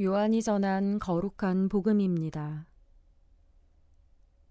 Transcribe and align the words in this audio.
요한이 0.00 0.42
전한 0.42 1.00
거룩한 1.00 1.68
복음입니다. 1.68 2.68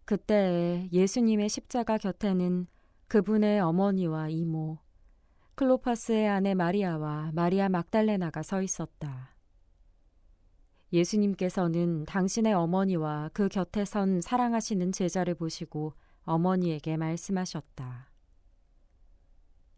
그때 0.03 0.89
예수님의 0.91 1.47
십자가 1.47 1.97
곁에는 1.97 2.67
그분의 3.07 3.61
어머니와 3.61 4.27
이모, 4.27 4.77
클로파스의 5.55 6.27
아내 6.27 6.53
마리아와 6.53 7.31
마리아 7.33 7.69
막달레나가 7.69 8.43
서 8.43 8.61
있었다. 8.61 9.37
예수님께서는 10.91 12.03
당신의 12.03 12.53
어머니와 12.53 13.29
그 13.31 13.47
곁에 13.47 13.85
선 13.85 14.19
사랑하시는 14.19 14.91
제자를 14.91 15.35
보시고 15.35 15.93
어머니에게 16.23 16.97
말씀하셨다. 16.97 18.11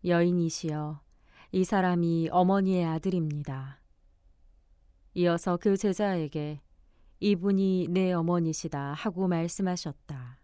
여인이시여, 0.04 1.02
이 1.52 1.64
사람이 1.64 2.30
어머니의 2.32 2.86
아들입니다. 2.86 3.79
이어서 5.20 5.58
그 5.58 5.76
제자에게 5.76 6.62
이분이 7.20 7.88
내 7.90 8.14
어머니시다 8.14 8.94
하고 8.94 9.28
말씀하셨다. 9.28 10.40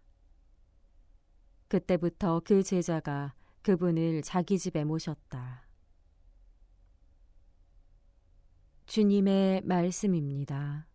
그때부터 1.68 2.42
그 2.44 2.62
제자가 2.62 3.32
그분을 3.62 4.20
자기 4.20 4.58
집에 4.58 4.84
모셨다. 4.84 5.66
주님의 8.84 9.62
말씀입니다. 9.64 10.86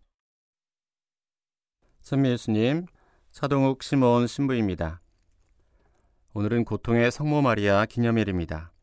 선미 2.01 2.29
예수님, 2.29 2.85
차동욱 3.31 3.81
시몬 3.81 4.27
신부입니다. 4.27 5.01
오늘은 6.35 6.65
고통의 6.65 7.09
성모 7.11 7.41
마리아 7.41 7.87
기념일입니다. 7.87 8.73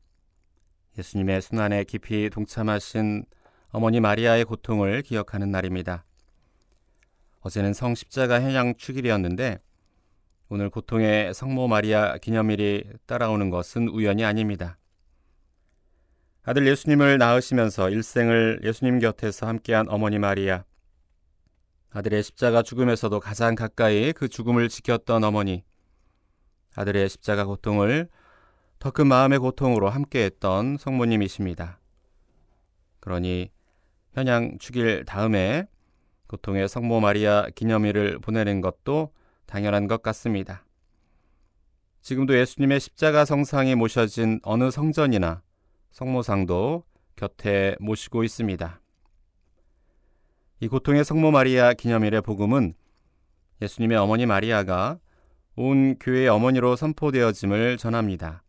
예수님의 0.99 1.41
순환에 1.41 1.85
깊이 1.85 2.29
동참하신 2.31 3.27
어머니 3.71 4.01
마리아의 4.01 4.45
고통을 4.45 5.03
기억하는 5.03 5.51
날입니다. 5.51 6.05
어제는 7.41 7.75
성십자가 7.75 8.41
현양 8.41 8.75
축일이었는데 8.77 9.61
오늘 10.49 10.71
고통의 10.71 11.35
성모 11.35 11.69
마리아 11.69 12.17
기념일이 12.17 12.85
따라오는 13.07 13.51
것은 13.51 13.89
우연이 13.89 14.25
아닙니다. 14.25 14.79
아들 16.43 16.67
예수님을 16.67 17.19
낳으시면서 17.19 17.91
일생을 17.91 18.61
예수님 18.65 19.01
곁에서 19.01 19.47
함께한 19.47 19.91
어머니 19.91 20.19
마리아, 20.19 20.65
아들의 21.91 22.23
십자가 22.23 22.63
죽음에서도 22.63 23.21
가장 23.21 23.55
가까이 23.55 24.15
그 24.15 24.29
죽음을 24.29 24.71
지켰던 24.71 25.25
어머니, 25.25 25.63
아들의 26.75 27.11
십자가 27.11 27.45
고통을 27.45 28.09
더 28.79 28.91
큰 28.93 29.09
마음의 29.09 29.41
고통으로 29.41 29.91
함께했던 29.91 30.79
성모님이십니다. 30.79 31.81
그러니 33.01 33.51
현양 34.19 34.59
축일 34.59 35.05
다음에 35.05 35.65
고통의 36.27 36.69
성모 36.69 36.99
마리아 36.99 37.47
기념일을 37.55 38.19
보내는 38.19 38.61
것도 38.61 39.13
당연한 39.47 39.87
것 39.87 40.03
같습니다. 40.03 40.65
지금도 42.01 42.37
예수님의 42.37 42.81
십자가 42.81 43.25
성상이 43.25 43.77
모셔진 43.77 44.41
어느 44.43 44.73
성전이나 44.73 45.43
성모상도 45.93 46.83
곁에 47.15 47.77
모시고 47.79 48.25
있습니다. 48.25 48.81
이 50.61 50.67
고통의 50.69 51.05
성모 51.05 51.31
마리아 51.31 51.73
기념일의 51.73 52.23
복음은 52.23 52.75
예수님의 53.63 53.99
어머니 53.99 54.27
마리아가 54.27 54.99
온 55.55 55.97
교회의 56.01 56.29
어머니로 56.29 56.75
선포되어짐을 56.75 57.79
전합니다. 57.79 58.43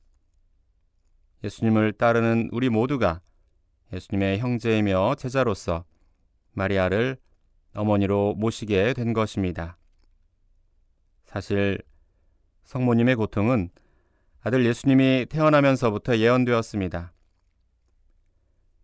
예수님을 1.43 1.93
따르는 1.93 2.49
우리 2.51 2.69
모두가 2.69 3.21
예수님의 3.93 4.39
형제이며 4.39 5.15
제자로서 5.15 5.85
마리아를 6.53 7.17
어머니로 7.73 8.35
모시게 8.35 8.93
된 8.93 9.13
것입니다. 9.13 9.77
사실 11.25 11.79
성모님의 12.63 13.15
고통은 13.15 13.69
아들 14.41 14.65
예수님이 14.65 15.25
태어나면서부터 15.29 16.17
예언되었습니다. 16.17 17.13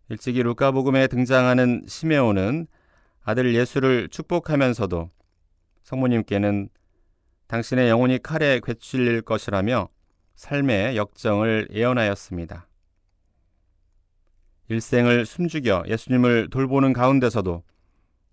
일찍이 0.08 0.42
루카복음에 0.42 1.08
등장하는 1.08 1.84
시메온은 1.88 2.66
아들 3.22 3.54
예수를 3.54 4.08
축복하면서도 4.08 5.10
성모님께는 5.82 6.68
당신의 7.48 7.88
영혼이 7.88 8.18
칼에 8.22 8.60
괴찔릴 8.62 9.22
것이라며 9.22 9.88
삶의 10.36 10.96
역정을 10.96 11.68
예언하였습니다. 11.72 12.68
일생을 14.68 15.26
숨죽여 15.26 15.84
예수님을 15.86 16.48
돌보는 16.50 16.92
가운데서도 16.92 17.62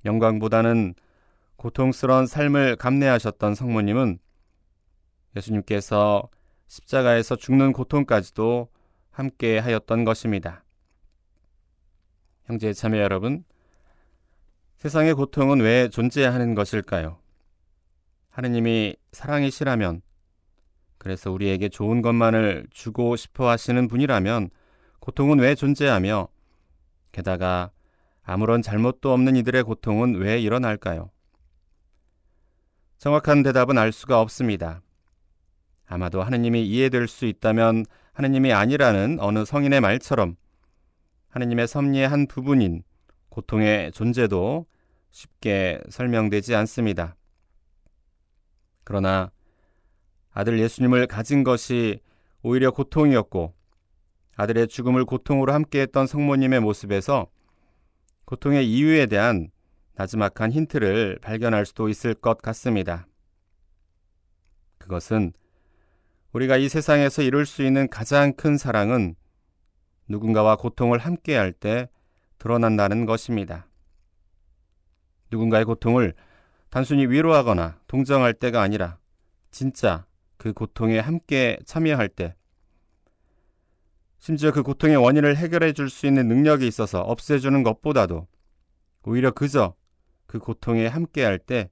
영광보다는 0.06 0.96
고통스러운 1.56 2.28
삶을 2.28 2.76
감내하셨던 2.76 3.56
성모님은 3.56 4.20
예수님께서 5.36 6.30
십자가에서 6.68 7.36
죽는 7.36 7.72
고통까지도 7.74 8.68
함께 9.12 9.60
하였던 9.60 10.04
것입니다. 10.06 10.64
형제 12.46 12.74
자매 12.74 13.00
여러분, 13.00 13.44
세상의 14.78 15.14
고통은 15.14 15.62
왜 15.62 15.88
존재하는 15.88 16.56
것일까요? 16.56 17.20
하느님이 18.30 18.96
사랑이시라면, 19.12 20.02
그래서 20.98 21.32
우리에게 21.32 21.70
좋은 21.70 22.02
것만을 22.02 22.68
주고 22.72 23.16
싶어 23.16 23.50
하시는 23.50 23.88
분이라면, 23.88 24.50
고통은 25.04 25.40
왜 25.40 25.54
존재하며, 25.54 26.30
게다가 27.12 27.72
아무런 28.24 28.62
잘못도 28.62 29.12
없는 29.12 29.36
이들의 29.36 29.64
고통은 29.64 30.16
왜 30.16 30.40
일어날까요? 30.40 31.12
정확한 33.00 33.44
대답은 33.44 33.78
알 33.78 33.92
수가 33.92 34.22
없습니다. 34.22 34.82
아마도 35.88 36.24
하느님이 36.24 36.66
이해될 36.66 37.10
수 37.10 37.26
있다면 37.26 37.86
하느님이 38.14 38.54
아니라는 38.54 39.18
어느 39.20 39.44
성인의 39.44 39.82
말처럼 39.82 40.38
하느님의 41.32 41.68
섭리의 41.68 42.08
한 42.08 42.26
부분인 42.26 42.84
고통의 43.28 43.92
존재도 43.92 44.66
쉽게 45.12 45.82
설명되지 45.90 46.56
않습니다. 46.56 47.18
그러나 48.86 49.32
아들 50.32 50.60
예수님을 50.60 51.08
가진 51.08 51.44
것이 51.44 52.00
오히려 52.42 52.72
고통이었고 52.72 53.54
아들의 54.36 54.68
죽음을 54.68 55.06
고통으로 55.06 55.54
함께했던 55.54 56.08
성모님의 56.08 56.60
모습에서 56.62 57.28
고통의 58.26 58.70
이유에 58.70 59.06
대한 59.06 59.50
나지막한 59.96 60.52
힌트를 60.52 61.20
발견할 61.22 61.66
수도 61.66 61.88
있을 61.90 62.14
것 62.14 62.42
같습니다. 62.42 63.08
그것은 64.80 65.34
우리가 66.32 66.58
이 66.58 66.68
세상에서 66.68 67.22
이룰 67.22 67.46
수 67.46 67.64
있는 67.64 67.88
가장 67.90 68.34
큰 68.34 68.58
사랑은 68.58 69.16
누군가와 70.08 70.56
고통을 70.56 70.98
함께 70.98 71.36
할 71.36 71.54
때 71.54 71.90
드러난다는 72.40 73.06
것입니다. 73.06 73.68
누군가의 75.32 75.64
고통을 75.64 76.14
단순히 76.70 77.06
위로하거나 77.06 77.80
동정할 77.88 78.34
때가 78.34 78.62
아니라 78.62 78.98
진짜 79.52 80.06
그 80.38 80.52
고통에 80.52 81.00
함께 81.00 81.58
참여할 81.66 82.10
때 82.10 82.36
심지어 84.24 84.54
그 84.54 84.64
고통의 84.64 84.96
원인을 84.96 85.36
해결해 85.36 85.74
줄 85.74 85.90
수 85.90 86.08
있는 86.08 86.30
능력이 86.30 86.66
있어서 86.66 87.02
없애주는 87.02 87.62
것보다도 87.62 88.26
오히려 89.04 89.32
그저 89.32 89.76
그 90.28 90.40
고통에 90.40 90.88
함께할 90.88 91.38
때 91.38 91.70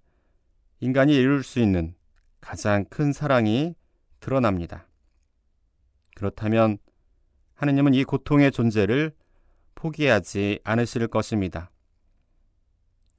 인간이 0.81 1.15
이룰 1.15 1.43
수 1.43 1.61
있는 1.61 1.95
가장 2.41 2.83
큰 2.89 3.13
사랑이 3.13 3.73
드러납니다. 4.19 4.85
그렇다면 6.13 6.77
하느님은 7.53 7.93
이 7.93 8.03
고통의 8.03 8.51
존재를 8.51 9.15
포기하지 9.75 10.59
않으실 10.65 11.07
것입니다. 11.07 11.71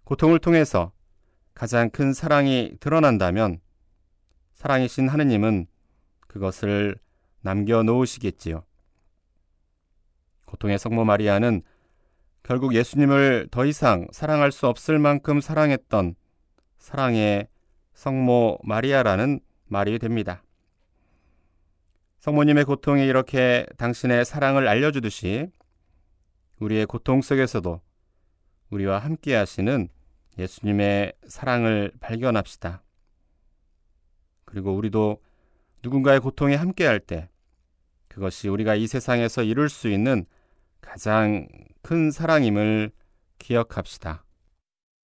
고통을 0.05 0.41
통해서 0.41 0.93
가장 1.55 1.89
큰 1.89 2.13
사랑이 2.13 2.77
드러난다면 2.81 3.63
사랑이신 4.53 5.09
하느님은 5.09 5.69
그것을 6.29 6.97
남겨놓으시겠지요. 7.41 8.67
고통의 10.53 10.79
성모 10.79 11.05
마리아는 11.07 11.63
결국 12.43 12.75
예수님을 12.75 13.49
더 13.51 13.65
이상 13.65 14.07
사랑할 14.13 14.53
수 14.53 14.67
없을 14.67 14.99
만큼 14.99 15.41
사랑했던 15.41 16.15
사랑의 16.79 17.49
성모 17.95 18.59
마리아라는 18.63 19.41
말이 19.67 19.99
됩니다. 19.99 20.45
성모님의 22.19 22.65
고통이 22.65 23.07
이렇게 23.07 23.65
당신의 23.79 24.27
사랑을 24.27 24.69
알려주듯이 24.69 25.49
우리의 26.61 26.85
고통 26.85 27.23
속에서도 27.23 27.81
우리와 28.71 28.99
함께 28.99 29.35
하시는 29.35 29.89
예수님의 30.39 31.15
사랑을 31.29 31.93
발견합시다. 31.99 32.83
그리고 34.45 34.75
우리도 34.75 35.23
누군가의 35.83 36.21
고통에 36.21 36.57
함께 36.57 36.85
할 36.85 37.01
때 37.01 37.31
그것이 38.09 38.49
우리가 38.49 38.75
이 38.75 38.87
세상에서 38.87 39.43
이룰 39.43 39.71
수 39.71 39.89
있는 39.89 40.27
가장 40.83 41.49
큰 41.81 42.11
사랑임을 42.11 42.93
기억합시다. 43.39 44.25